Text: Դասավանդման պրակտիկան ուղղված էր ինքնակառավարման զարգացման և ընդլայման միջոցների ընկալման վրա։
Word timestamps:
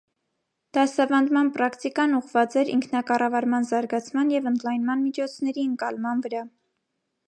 Դասավանդման 0.77 1.51
պրակտիկան 1.57 2.17
ուղղված 2.21 2.57
էր 2.63 2.73
ինքնակառավարման 2.77 3.71
զարգացման 3.75 4.35
և 4.39 4.53
ընդլայման 4.55 5.07
միջոցների 5.09 5.69
ընկալման 5.71 6.27
վրա։ 6.27 6.49